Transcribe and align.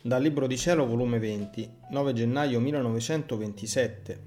Dal 0.00 0.22
Libro 0.22 0.46
di 0.46 0.56
Cielo, 0.56 0.86
volume 0.86 1.18
20, 1.18 1.68
9 1.90 2.12
gennaio 2.12 2.60
1927. 2.60 4.20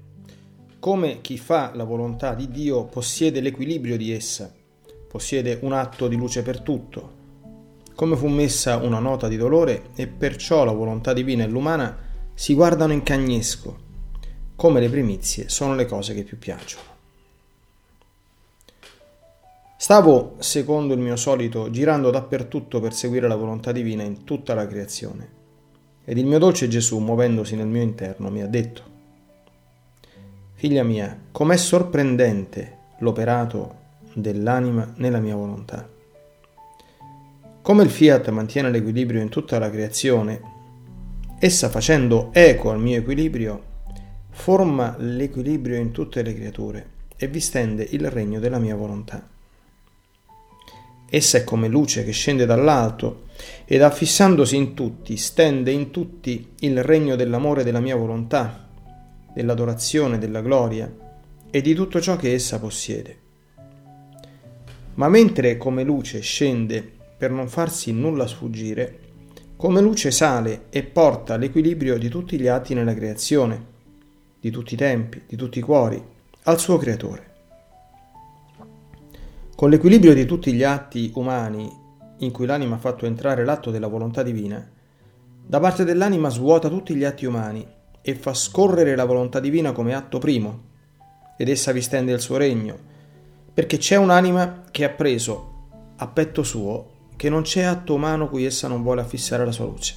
Come 0.78 1.22
chi 1.22 1.38
fa 1.38 1.72
la 1.74 1.84
volontà 1.84 2.34
di 2.34 2.50
Dio 2.50 2.84
possiede 2.84 3.40
l'equilibrio 3.40 3.96
di 3.96 4.12
essa, 4.12 4.52
possiede 5.08 5.60
un 5.62 5.72
atto 5.72 6.08
di 6.08 6.16
luce 6.16 6.42
per 6.42 6.60
tutto. 6.60 7.20
Come 7.94 8.16
fu 8.16 8.26
messa 8.28 8.76
una 8.76 8.98
nota 8.98 9.28
di 9.28 9.38
dolore 9.38 9.84
e 9.94 10.08
perciò 10.08 10.64
la 10.64 10.72
volontà 10.72 11.14
divina 11.14 11.44
e 11.44 11.48
l'umana 11.48 11.96
si 12.34 12.52
guardano 12.52 12.92
in 12.92 13.02
cagnesco, 13.02 13.78
come 14.54 14.78
le 14.78 14.90
primizie 14.90 15.48
sono 15.48 15.74
le 15.74 15.86
cose 15.86 16.12
che 16.12 16.22
più 16.22 16.38
piacciono. 16.38 16.84
Stavo, 19.78 20.34
secondo 20.38 20.92
il 20.92 21.00
mio 21.00 21.16
solito, 21.16 21.70
girando 21.70 22.10
dappertutto 22.10 22.78
per 22.78 22.92
seguire 22.92 23.26
la 23.26 23.36
volontà 23.36 23.72
divina 23.72 24.02
in 24.02 24.24
tutta 24.24 24.52
la 24.52 24.66
creazione. 24.66 25.40
Ed 26.04 26.18
il 26.18 26.26
mio 26.26 26.38
dolce 26.38 26.68
Gesù, 26.68 26.98
muovendosi 26.98 27.54
nel 27.54 27.68
mio 27.68 27.82
interno, 27.82 28.30
mi 28.30 28.42
ha 28.42 28.46
detto, 28.46 28.90
Figlia 30.54 30.84
mia, 30.84 31.18
com'è 31.32 31.56
sorprendente 31.56 32.78
l'operato 32.98 33.74
dell'anima 34.14 34.92
nella 34.96 35.18
mia 35.18 35.34
volontà. 35.34 35.88
Come 37.62 37.82
il 37.82 37.90
fiat 37.90 38.28
mantiene 38.30 38.70
l'equilibrio 38.70 39.20
in 39.20 39.28
tutta 39.28 39.58
la 39.58 39.70
creazione, 39.70 40.40
essa 41.40 41.68
facendo 41.68 42.30
eco 42.32 42.70
al 42.70 42.78
mio 42.78 42.98
equilibrio, 42.98 43.62
forma 44.30 44.94
l'equilibrio 44.98 45.76
in 45.78 45.90
tutte 45.90 46.22
le 46.22 46.34
creature 46.34 46.90
e 47.16 47.26
vi 47.26 47.40
stende 47.40 47.86
il 47.90 48.08
regno 48.08 48.38
della 48.38 48.58
mia 48.58 48.76
volontà. 48.76 49.28
Essa 51.10 51.38
è 51.38 51.44
come 51.44 51.68
luce 51.68 52.04
che 52.04 52.12
scende 52.12 52.46
dall'alto 52.46 53.24
ed 53.64 53.82
affissandosi 53.82 54.56
in 54.56 54.74
tutti, 54.74 55.16
stende 55.16 55.70
in 55.70 55.90
tutti 55.90 56.52
il 56.60 56.82
regno 56.82 57.16
dell'amore 57.16 57.64
della 57.64 57.80
mia 57.80 57.96
volontà, 57.96 58.68
dell'adorazione, 59.34 60.18
della 60.18 60.42
gloria 60.42 60.92
e 61.50 61.60
di 61.60 61.74
tutto 61.74 62.00
ciò 62.00 62.16
che 62.16 62.32
essa 62.32 62.58
possiede. 62.58 63.20
Ma 64.94 65.08
mentre 65.08 65.56
come 65.56 65.84
luce 65.84 66.20
scende 66.20 66.82
per 67.16 67.30
non 67.30 67.48
farsi 67.48 67.92
nulla 67.92 68.26
sfuggire, 68.26 68.98
come 69.56 69.80
luce 69.80 70.10
sale 70.10 70.64
e 70.70 70.82
porta 70.82 71.36
l'equilibrio 71.36 71.96
di 71.96 72.08
tutti 72.08 72.38
gli 72.38 72.48
atti 72.48 72.74
nella 72.74 72.94
creazione, 72.94 73.70
di 74.40 74.50
tutti 74.50 74.74
i 74.74 74.76
tempi, 74.76 75.22
di 75.26 75.36
tutti 75.36 75.60
i 75.60 75.62
cuori, 75.62 76.02
al 76.42 76.58
suo 76.58 76.76
creatore. 76.78 77.30
Con 79.54 79.70
l'equilibrio 79.70 80.14
di 80.14 80.24
tutti 80.24 80.52
gli 80.52 80.64
atti 80.64 81.12
umani 81.14 81.70
in 82.24 82.32
cui 82.32 82.46
l'anima 82.46 82.76
ha 82.76 82.78
fatto 82.78 83.06
entrare 83.06 83.44
l'atto 83.44 83.70
della 83.70 83.86
volontà 83.86 84.22
divina, 84.22 84.68
da 85.44 85.60
parte 85.60 85.84
dell'anima 85.84 86.28
svuota 86.28 86.68
tutti 86.68 86.94
gli 86.94 87.04
atti 87.04 87.26
umani 87.26 87.66
e 88.00 88.14
fa 88.14 88.34
scorrere 88.34 88.96
la 88.96 89.04
volontà 89.04 89.40
divina 89.40 89.72
come 89.72 89.94
atto 89.94 90.18
primo, 90.18 90.70
ed 91.36 91.48
essa 91.48 91.72
vi 91.72 91.82
stende 91.82 92.12
il 92.12 92.20
suo 92.20 92.36
regno, 92.36 92.78
perché 93.52 93.76
c'è 93.76 93.96
un'anima 93.96 94.64
che 94.70 94.84
ha 94.84 94.90
preso 94.90 95.50
a 95.96 96.06
petto 96.06 96.42
suo 96.42 96.90
che 97.16 97.28
non 97.28 97.42
c'è 97.42 97.62
atto 97.62 97.94
umano 97.94 98.28
cui 98.28 98.44
essa 98.44 98.68
non 98.68 98.82
vuole 98.82 99.00
affissare 99.00 99.44
la 99.44 99.52
sua 99.52 99.66
luce, 99.66 99.94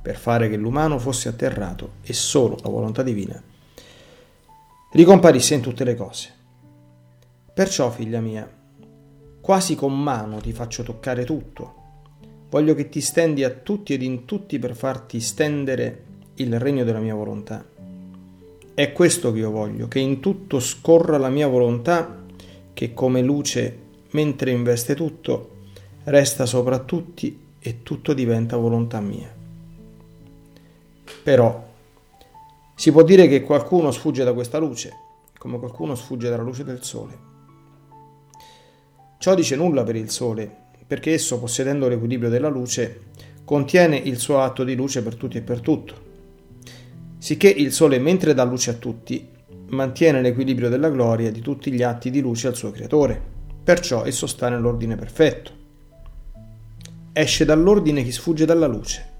per 0.00 0.16
fare 0.16 0.48
che 0.48 0.56
l'umano 0.56 0.98
fosse 0.98 1.28
atterrato 1.28 1.94
e 2.02 2.12
solo 2.12 2.56
la 2.62 2.70
volontà 2.70 3.02
divina 3.02 3.42
ricomparisse 4.96 5.52
in 5.52 5.60
tutte 5.60 5.84
le 5.84 5.94
cose. 5.94 6.30
Perciò, 7.52 7.90
figlia 7.90 8.20
mia, 8.20 8.50
Quasi 9.46 9.76
con 9.76 9.96
mano 10.02 10.40
ti 10.40 10.52
faccio 10.52 10.82
toccare 10.82 11.24
tutto. 11.24 11.74
Voglio 12.50 12.74
che 12.74 12.88
ti 12.88 13.00
stendi 13.00 13.44
a 13.44 13.50
tutti 13.50 13.94
ed 13.94 14.02
in 14.02 14.24
tutti 14.24 14.58
per 14.58 14.74
farti 14.74 15.20
stendere 15.20 16.02
il 16.34 16.58
regno 16.58 16.82
della 16.82 16.98
mia 16.98 17.14
volontà. 17.14 17.64
È 18.74 18.92
questo 18.92 19.30
che 19.30 19.38
io 19.38 19.52
voglio, 19.52 19.86
che 19.86 20.00
in 20.00 20.18
tutto 20.18 20.58
scorra 20.58 21.16
la 21.16 21.28
mia 21.28 21.46
volontà, 21.46 22.24
che 22.72 22.92
come 22.92 23.22
luce, 23.22 23.78
mentre 24.10 24.50
investe 24.50 24.96
tutto, 24.96 25.50
resta 26.02 26.44
sopra 26.44 26.80
tutti 26.80 27.38
e 27.60 27.84
tutto 27.84 28.14
diventa 28.14 28.56
volontà 28.56 28.98
mia. 28.98 29.32
Però 31.22 31.68
si 32.74 32.90
può 32.90 33.04
dire 33.04 33.28
che 33.28 33.42
qualcuno 33.42 33.92
sfugge 33.92 34.24
da 34.24 34.32
questa 34.32 34.58
luce, 34.58 34.90
come 35.38 35.60
qualcuno 35.60 35.94
sfugge 35.94 36.28
dalla 36.28 36.42
luce 36.42 36.64
del 36.64 36.82
sole. 36.82 37.34
Ciò 39.26 39.34
dice 39.34 39.56
nulla 39.56 39.82
per 39.82 39.96
il 39.96 40.08
Sole, 40.08 40.48
perché 40.86 41.12
esso, 41.12 41.40
possedendo 41.40 41.88
l'equilibrio 41.88 42.30
della 42.30 42.46
luce, 42.46 43.06
contiene 43.44 43.96
il 43.96 44.20
suo 44.20 44.40
atto 44.40 44.62
di 44.62 44.76
luce 44.76 45.02
per 45.02 45.16
tutti 45.16 45.36
e 45.36 45.40
per 45.40 45.58
tutto. 45.58 45.94
Sicché 47.18 47.48
il 47.48 47.72
Sole, 47.72 47.98
mentre 47.98 48.34
dà 48.34 48.44
luce 48.44 48.70
a 48.70 48.74
tutti, 48.74 49.28
mantiene 49.70 50.20
l'equilibrio 50.20 50.68
della 50.68 50.90
gloria 50.90 51.32
di 51.32 51.40
tutti 51.40 51.72
gli 51.72 51.82
atti 51.82 52.10
di 52.10 52.20
luce 52.20 52.46
al 52.46 52.54
suo 52.54 52.70
creatore. 52.70 53.20
Perciò 53.64 54.04
esso 54.04 54.28
sta 54.28 54.48
nell'ordine 54.48 54.94
perfetto. 54.94 55.50
Esce 57.12 57.44
dall'ordine 57.44 58.04
chi 58.04 58.12
sfugge 58.12 58.44
dalla 58.44 58.68
luce. 58.68 59.10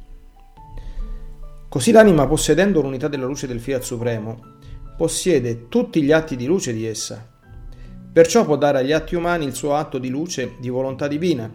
Così 1.69 1.91
l'anima, 1.91 2.29
possedendo 2.29 2.81
l'unità 2.81 3.09
della 3.09 3.27
luce 3.27 3.49
del 3.49 3.59
Fiat 3.59 3.83
Supremo, 3.83 4.41
possiede 4.97 5.67
tutti 5.67 6.01
gli 6.01 6.13
atti 6.13 6.37
di 6.37 6.47
luce 6.47 6.73
di 6.73 6.87
essa, 6.87 7.35
Perciò 8.17 8.47
può 8.47 8.57
dare 8.57 8.79
agli 8.79 8.93
atti 8.93 9.15
umani 9.15 9.45
il 9.45 9.55
suo 9.55 9.75
atto 9.75 9.99
di 9.99 10.09
luce 10.09 10.55
di 10.59 10.71
volontà 10.71 11.07
divina, 11.07 11.53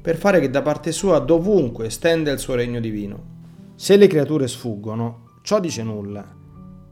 per 0.00 0.16
fare 0.16 0.38
che 0.38 0.48
da 0.48 0.62
parte 0.62 0.92
sua 0.92 1.18
dovunque 1.18 1.90
stenda 1.90 2.30
il 2.30 2.38
suo 2.38 2.54
regno 2.54 2.78
divino. 2.78 3.72
Se 3.74 3.96
le 3.96 4.06
creature 4.06 4.46
sfuggono, 4.46 5.40
ciò 5.42 5.58
dice 5.58 5.82
nulla. 5.82 6.24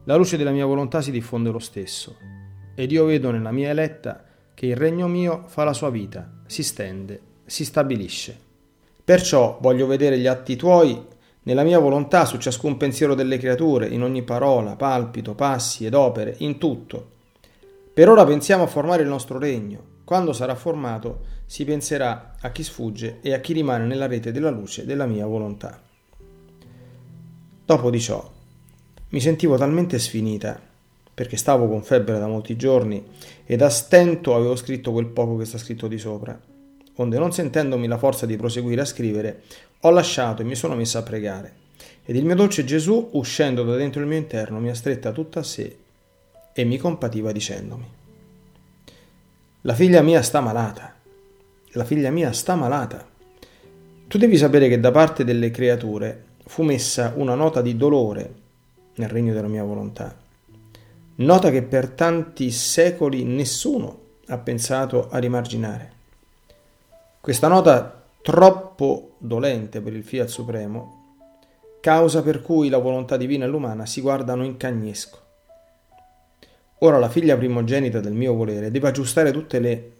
La 0.06 0.16
luce 0.16 0.36
della 0.36 0.50
mia 0.50 0.66
volontà 0.66 1.00
si 1.02 1.12
diffonde 1.12 1.50
lo 1.50 1.60
stesso, 1.60 2.16
ed 2.74 2.90
io 2.90 3.04
vedo 3.04 3.30
nella 3.30 3.52
mia 3.52 3.70
eletta 3.70 4.24
che 4.54 4.66
il 4.66 4.74
regno 4.74 5.06
mio 5.06 5.44
fa 5.46 5.62
la 5.62 5.72
sua 5.72 5.90
vita, 5.90 6.42
si 6.46 6.64
stende, 6.64 7.20
si 7.46 7.64
stabilisce. 7.64 8.36
Perciò 9.04 9.56
voglio 9.60 9.86
vedere 9.86 10.18
gli 10.18 10.26
atti 10.26 10.56
tuoi 10.56 11.00
nella 11.44 11.62
mia 11.62 11.78
volontà 11.78 12.24
su 12.24 12.38
ciascun 12.38 12.76
pensiero 12.76 13.14
delle 13.14 13.38
creature, 13.38 13.86
in 13.86 14.02
ogni 14.02 14.24
parola, 14.24 14.74
palpito, 14.74 15.36
passi 15.36 15.86
ed 15.86 15.94
opere, 15.94 16.34
in 16.38 16.58
tutto 16.58 17.20
per 17.94 18.08
ora 18.08 18.24
pensiamo 18.24 18.62
a 18.62 18.68
formare 18.68 19.02
il 19.02 19.08
nostro 19.08 19.38
regno. 19.38 19.90
Quando 20.04 20.32
sarà 20.32 20.54
formato 20.54 21.20
si 21.44 21.64
penserà 21.64 22.36
a 22.40 22.50
chi 22.50 22.62
sfugge 22.62 23.18
e 23.20 23.34
a 23.34 23.40
chi 23.40 23.52
rimane 23.52 23.84
nella 23.84 24.06
rete 24.06 24.32
della 24.32 24.50
luce 24.50 24.86
della 24.86 25.04
mia 25.04 25.26
volontà. 25.26 25.78
Dopo 27.64 27.90
di 27.90 28.00
ciò 28.00 28.30
mi 29.10 29.20
sentivo 29.20 29.58
talmente 29.58 29.98
sfinita, 29.98 30.58
perché 31.12 31.36
stavo 31.36 31.68
con 31.68 31.82
febbre 31.82 32.18
da 32.18 32.26
molti 32.26 32.56
giorni 32.56 33.04
ed 33.44 33.60
a 33.60 33.68
stento 33.68 34.34
avevo 34.34 34.56
scritto 34.56 34.90
quel 34.90 35.08
poco 35.08 35.36
che 35.36 35.44
sta 35.44 35.58
scritto 35.58 35.86
di 35.86 35.98
sopra, 35.98 36.40
onde 36.96 37.18
non 37.18 37.30
sentendomi 37.30 37.86
la 37.86 37.98
forza 37.98 38.24
di 38.24 38.36
proseguire 38.36 38.80
a 38.80 38.86
scrivere, 38.86 39.42
ho 39.80 39.90
lasciato 39.90 40.40
e 40.40 40.46
mi 40.46 40.54
sono 40.54 40.74
messa 40.74 41.00
a 41.00 41.02
pregare. 41.02 41.56
Ed 42.04 42.16
il 42.16 42.24
mio 42.24 42.34
dolce 42.34 42.64
Gesù, 42.64 43.10
uscendo 43.12 43.64
da 43.64 43.76
dentro 43.76 44.00
il 44.00 44.06
mio 44.06 44.16
interno, 44.16 44.60
mi 44.60 44.70
ha 44.70 44.74
stretta 44.74 45.12
tutta 45.12 45.40
a 45.40 45.44
sé 45.44 45.76
e 46.54 46.64
mi 46.64 46.76
compativa 46.76 47.32
dicendomi, 47.32 47.88
la 49.62 49.74
figlia 49.74 50.02
mia 50.02 50.22
sta 50.22 50.40
malata, 50.40 50.94
la 51.72 51.84
figlia 51.84 52.10
mia 52.10 52.32
sta 52.32 52.54
malata. 52.54 53.08
Tu 54.08 54.18
devi 54.18 54.36
sapere 54.36 54.68
che 54.68 54.80
da 54.80 54.90
parte 54.90 55.24
delle 55.24 55.50
creature 55.50 56.24
fu 56.44 56.62
messa 56.62 57.12
una 57.16 57.34
nota 57.34 57.62
di 57.62 57.76
dolore 57.76 58.34
nel 58.96 59.08
regno 59.08 59.32
della 59.32 59.48
mia 59.48 59.62
volontà, 59.62 60.14
nota 61.14 61.50
che 61.50 61.62
per 61.62 61.88
tanti 61.90 62.50
secoli 62.50 63.24
nessuno 63.24 64.00
ha 64.26 64.38
pensato 64.38 65.08
a 65.08 65.18
rimarginare. 65.18 65.92
Questa 67.20 67.48
nota 67.48 68.02
troppo 68.20 69.12
dolente 69.18 69.80
per 69.80 69.94
il 69.94 70.02
Fiat 70.02 70.28
Supremo, 70.28 71.16
causa 71.80 72.22
per 72.22 72.42
cui 72.42 72.68
la 72.68 72.78
volontà 72.78 73.16
divina 73.16 73.44
e 73.44 73.48
l'umana 73.48 73.86
si 73.86 74.00
guardano 74.00 74.44
in 74.44 74.56
cagnesco 74.56 75.21
Ora 76.84 76.98
la 76.98 77.08
figlia 77.08 77.36
primogenita 77.36 78.00
del 78.00 78.12
mio 78.12 78.34
volere 78.34 78.72
deve 78.72 78.88
aggiustare 78.88 79.30
tutte 79.30 79.60
le 79.60 79.92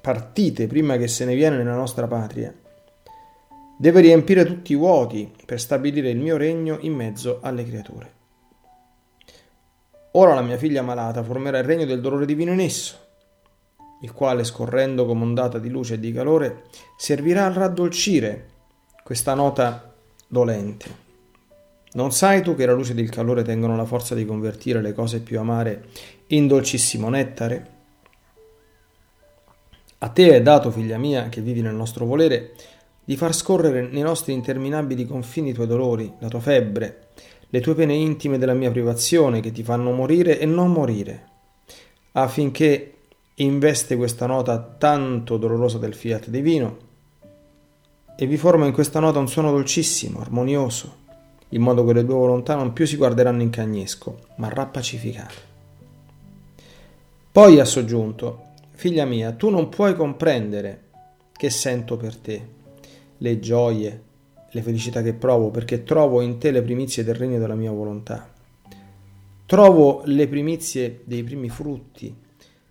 partite 0.00 0.66
prima 0.66 0.96
che 0.96 1.08
se 1.08 1.26
ne 1.26 1.34
viene 1.34 1.58
nella 1.58 1.74
nostra 1.74 2.06
patria. 2.06 2.54
Deve 3.76 4.00
riempire 4.00 4.46
tutti 4.46 4.72
i 4.72 4.76
vuoti 4.76 5.30
per 5.44 5.60
stabilire 5.60 6.08
il 6.08 6.18
mio 6.18 6.38
regno 6.38 6.78
in 6.80 6.94
mezzo 6.94 7.40
alle 7.42 7.66
creature. 7.66 8.12
Ora 10.12 10.32
la 10.32 10.40
mia 10.40 10.56
figlia 10.56 10.80
malata 10.80 11.22
formerà 11.22 11.58
il 11.58 11.64
regno 11.64 11.84
del 11.84 12.00
dolore 12.00 12.24
divino 12.24 12.52
in 12.52 12.60
esso, 12.60 12.96
il 14.00 14.12
quale, 14.12 14.44
scorrendo 14.44 15.04
come 15.04 15.24
ondata 15.24 15.58
di 15.58 15.68
luce 15.68 15.94
e 15.94 16.00
di 16.00 16.12
calore, 16.12 16.62
servirà 16.96 17.44
a 17.44 17.52
raddolcire 17.52 18.48
questa 19.02 19.34
nota 19.34 19.92
dolente. 20.28 21.03
Non 21.94 22.10
sai 22.10 22.42
tu 22.42 22.56
che 22.56 22.66
la 22.66 22.72
luce 22.72 22.90
ed 22.90 22.98
il 22.98 23.08
calore 23.08 23.44
tengono 23.44 23.76
la 23.76 23.84
forza 23.84 24.16
di 24.16 24.26
convertire 24.26 24.80
le 24.80 24.92
cose 24.92 25.20
più 25.20 25.38
amare 25.38 25.84
in 26.28 26.48
dolcissimo 26.48 27.08
nettare? 27.08 27.70
A 29.98 30.08
te 30.08 30.34
è 30.34 30.42
dato, 30.42 30.72
figlia 30.72 30.98
mia, 30.98 31.28
che 31.28 31.40
vivi 31.40 31.62
nel 31.62 31.74
nostro 31.74 32.04
volere, 32.04 32.54
di 33.04 33.16
far 33.16 33.32
scorrere 33.32 33.86
nei 33.86 34.02
nostri 34.02 34.32
interminabili 34.32 35.06
confini 35.06 35.50
i 35.50 35.52
tuoi 35.52 35.68
dolori, 35.68 36.12
la 36.18 36.26
tua 36.26 36.40
febbre, 36.40 37.10
le 37.48 37.60
tue 37.60 37.74
pene 37.76 37.94
intime 37.94 38.38
della 38.38 38.54
mia 38.54 38.72
privazione 38.72 39.38
che 39.38 39.52
ti 39.52 39.62
fanno 39.62 39.92
morire 39.92 40.40
e 40.40 40.46
non 40.46 40.72
morire, 40.72 41.28
affinché 42.12 42.94
investe 43.36 43.94
questa 43.96 44.26
nota 44.26 44.58
tanto 44.58 45.36
dolorosa 45.36 45.78
del 45.78 45.94
fiat 45.94 46.28
divino 46.28 46.78
e 48.16 48.26
vi 48.26 48.36
forma 48.36 48.66
in 48.66 48.72
questa 48.72 48.98
nota 48.98 49.20
un 49.20 49.28
suono 49.28 49.52
dolcissimo, 49.52 50.20
armonioso, 50.20 51.02
in 51.54 51.62
modo 51.62 51.84
che 51.84 51.92
le 51.92 52.04
due 52.04 52.14
volontà 52.14 52.56
non 52.56 52.72
più 52.72 52.84
si 52.84 52.96
guarderanno 52.96 53.42
in 53.42 53.50
cagnesco, 53.50 54.18
ma 54.36 54.48
rappacificate. 54.48 55.52
Poi 57.30 57.60
ha 57.60 57.64
soggiunto, 57.64 58.46
figlia 58.72 59.04
mia, 59.04 59.32
tu 59.32 59.50
non 59.50 59.68
puoi 59.68 59.94
comprendere 59.94 60.82
che 61.32 61.50
sento 61.50 61.96
per 61.96 62.16
te, 62.16 62.48
le 63.18 63.38
gioie, 63.38 64.02
le 64.50 64.62
felicità 64.62 65.00
che 65.02 65.14
provo, 65.14 65.50
perché 65.50 65.84
trovo 65.84 66.20
in 66.20 66.38
te 66.38 66.50
le 66.50 66.62
primizie 66.62 67.04
del 67.04 67.14
regno 67.14 67.38
della 67.38 67.54
mia 67.54 67.70
volontà. 67.70 68.28
Trovo 69.46 70.02
le 70.06 70.26
primizie 70.26 71.02
dei 71.04 71.22
primi 71.22 71.48
frutti, 71.50 72.14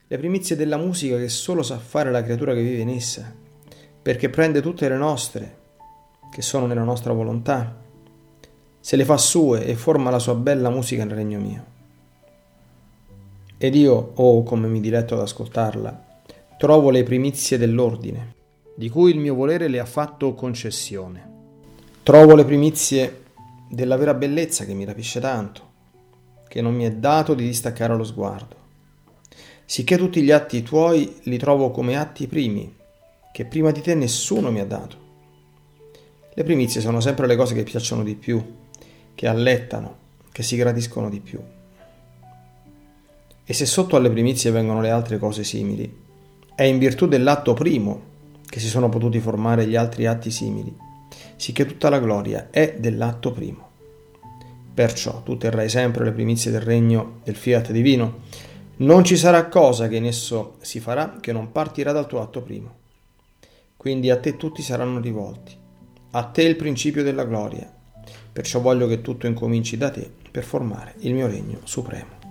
le 0.07 0.17
primizie 0.17 0.57
della 0.57 0.77
musica 0.77 1.17
che 1.17 1.29
solo 1.29 1.63
sa 1.63 1.77
fare 1.77 2.11
la 2.11 2.23
creatura 2.23 2.53
che 2.53 2.61
vive 2.61 2.81
in 2.81 2.89
essa, 2.89 3.33
perché 4.01 4.29
prende 4.29 4.61
tutte 4.61 4.89
le 4.89 4.97
nostre, 4.97 5.57
che 6.33 6.41
sono 6.41 6.65
nella 6.65 6.83
nostra 6.83 7.13
volontà, 7.13 7.82
se 8.83 8.97
le 8.97 9.05
fa 9.05 9.15
sue 9.15 9.65
e 9.65 9.75
forma 9.75 10.09
la 10.09 10.19
sua 10.19 10.35
bella 10.35 10.69
musica 10.69 11.05
nel 11.05 11.15
regno 11.15 11.39
mio. 11.39 11.65
Ed 13.57 13.75
io, 13.75 14.11
oh 14.15 14.43
come 14.43 14.67
mi 14.67 14.81
diletto 14.81 15.13
ad 15.13 15.21
ascoltarla, 15.21 16.05
trovo 16.57 16.89
le 16.89 17.03
primizie 17.03 17.57
dell'ordine, 17.57 18.35
di 18.75 18.89
cui 18.89 19.11
il 19.11 19.19
mio 19.19 19.35
volere 19.35 19.69
le 19.69 19.79
ha 19.79 19.85
fatto 19.85 20.33
concessione. 20.33 21.31
Trovo 22.03 22.35
le 22.35 22.43
primizie 22.43 23.23
della 23.69 23.95
vera 23.95 24.13
bellezza 24.13 24.65
che 24.65 24.73
mi 24.73 24.83
rapisce 24.83 25.21
tanto, 25.21 25.61
che 26.49 26.59
non 26.59 26.75
mi 26.75 26.83
è 26.83 26.91
dato 26.91 27.35
di 27.35 27.45
distaccare 27.45 27.95
lo 27.95 28.03
sguardo. 28.03 28.55
Sicché 29.63 29.95
tutti 29.95 30.21
gli 30.21 30.31
atti 30.31 30.61
tuoi 30.61 31.21
li 31.23 31.37
trovo 31.37 31.71
come 31.71 31.95
atti 31.95 32.27
primi, 32.27 32.75
che 33.31 33.45
prima 33.45 33.71
di 33.71 33.79
te 33.79 33.95
nessuno 33.95 34.51
mi 34.51 34.59
ha 34.59 34.65
dato. 34.65 34.97
Le 36.33 36.43
primizie 36.43 36.81
sono 36.81 36.99
sempre 36.99 37.27
le 37.27 37.37
cose 37.37 37.53
che 37.53 37.63
piacciono 37.63 38.03
di 38.03 38.15
più, 38.15 38.61
che 39.15 39.27
allettano, 39.27 39.97
che 40.31 40.43
si 40.43 40.55
gradiscono 40.55 41.09
di 41.09 41.19
più. 41.19 41.39
E 43.45 43.53
se 43.53 43.65
sotto 43.65 43.95
alle 43.95 44.09
primizie 44.09 44.51
vengono 44.51 44.81
le 44.81 44.89
altre 44.89 45.17
cose 45.17 45.43
simili, 45.43 46.01
è 46.55 46.63
in 46.63 46.77
virtù 46.77 47.07
dell'atto 47.07 47.53
primo 47.53 48.11
che 48.45 48.59
si 48.59 48.67
sono 48.67 48.87
potuti 48.87 49.19
formare 49.19 49.65
gli 49.65 49.75
altri 49.75 50.05
atti 50.05 50.29
simili, 50.29 50.75
sicché 51.35 51.65
tutta 51.65 51.89
la 51.89 51.99
gloria 51.99 52.49
è 52.51 52.75
dell'atto 52.77 53.31
primo. 53.31 53.69
Perciò 54.73 55.21
tu 55.23 55.37
terrai 55.37 55.69
sempre 55.69 56.03
le 56.03 56.11
primizie 56.11 56.51
del 56.51 56.61
regno 56.61 57.19
del 57.23 57.35
fiat 57.35 57.71
divino, 57.71 58.21
non 58.77 59.03
ci 59.03 59.17
sarà 59.17 59.47
cosa 59.47 59.87
che 59.87 59.97
in 59.97 60.05
esso 60.05 60.55
si 60.61 60.79
farà 60.79 61.17
che 61.19 61.31
non 61.31 61.51
partirà 61.51 61.91
dal 61.91 62.07
tuo 62.07 62.21
atto 62.21 62.41
primo. 62.41 62.81
Quindi 63.75 64.09
a 64.09 64.19
te 64.19 64.37
tutti 64.37 64.61
saranno 64.61 64.99
rivolti, 64.99 65.55
a 66.11 66.23
te 66.23 66.43
il 66.43 66.55
principio 66.55 67.03
della 67.03 67.25
gloria, 67.25 67.71
perciò 68.33 68.59
voglio 68.59 68.87
che 68.87 69.01
tutto 69.01 69.27
incominci 69.27 69.77
da 69.77 69.91
te 69.91 70.11
per 70.31 70.43
formare 70.43 70.95
il 70.99 71.13
mio 71.13 71.27
regno 71.27 71.59
supremo. 71.63 72.22